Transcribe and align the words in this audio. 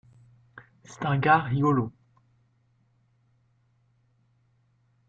C’est 0.83 1.05
un 1.05 1.19
gars 1.19 1.37
rigolo. 1.37 1.93